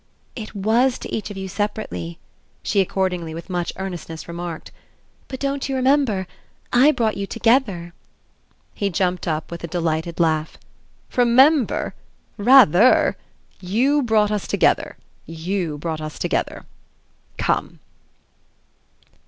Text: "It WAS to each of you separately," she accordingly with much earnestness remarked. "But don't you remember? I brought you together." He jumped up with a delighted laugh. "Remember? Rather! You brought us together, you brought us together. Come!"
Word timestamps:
"It 0.35 0.55
WAS 0.55 0.97
to 0.97 1.13
each 1.15 1.29
of 1.29 1.37
you 1.37 1.47
separately," 1.47 2.17
she 2.63 2.81
accordingly 2.81 3.35
with 3.35 3.51
much 3.51 3.71
earnestness 3.75 4.27
remarked. 4.27 4.71
"But 5.27 5.39
don't 5.39 5.69
you 5.69 5.75
remember? 5.75 6.25
I 6.73 6.89
brought 6.89 7.17
you 7.17 7.27
together." 7.27 7.93
He 8.73 8.89
jumped 8.89 9.27
up 9.27 9.51
with 9.51 9.63
a 9.63 9.67
delighted 9.67 10.19
laugh. 10.19 10.57
"Remember? 11.15 11.93
Rather! 12.35 13.15
You 13.59 14.01
brought 14.01 14.31
us 14.31 14.47
together, 14.47 14.97
you 15.27 15.77
brought 15.77 16.01
us 16.01 16.17
together. 16.17 16.65
Come!" 17.37 17.77